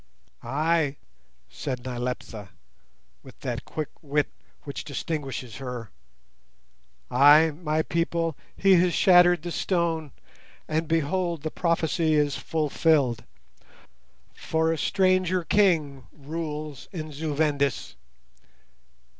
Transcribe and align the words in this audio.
"Ay," 0.41 0.97
said 1.47 1.83
Nyleptha, 1.85 2.49
with 3.21 3.39
that 3.41 3.65
quick 3.65 3.89
wit 4.01 4.29
which 4.63 4.83
distinguishes 4.83 5.57
her. 5.57 5.91
"Ay, 7.11 7.51
my 7.51 7.83
people, 7.83 8.35
he 8.57 8.73
has 8.81 8.95
shattered 8.95 9.43
the 9.43 9.51
stone, 9.51 10.09
and 10.67 10.87
behold 10.87 11.43
the 11.43 11.51
prophecy 11.51 12.15
is 12.15 12.35
fulfilled, 12.35 13.25
for 14.33 14.71
a 14.71 14.77
stranger 14.79 15.43
king 15.43 16.07
rules 16.11 16.89
in 16.91 17.11
Zu 17.11 17.35
Vendis. 17.35 17.93